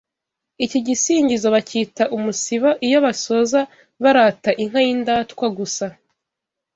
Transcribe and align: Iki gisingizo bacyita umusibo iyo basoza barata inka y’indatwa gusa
Iki 0.65 0.79
gisingizo 0.87 1.47
bacyita 1.55 2.03
umusibo 2.17 2.69
iyo 2.87 2.97
basoza 3.05 3.59
barata 4.03 4.49
inka 4.63 4.79
y’indatwa 4.85 5.47
gusa 5.57 5.85